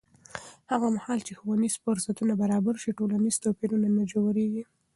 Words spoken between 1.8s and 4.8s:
فرصتونه برابر شي، ټولنیز توپیر نه ژورېږي.